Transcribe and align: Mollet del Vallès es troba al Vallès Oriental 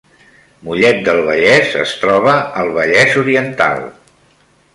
Mollet 0.69 1.03
del 1.07 1.21
Vallès 1.27 1.75
es 1.83 1.93
troba 2.07 2.33
al 2.63 2.73
Vallès 2.79 3.15
Oriental 3.27 3.87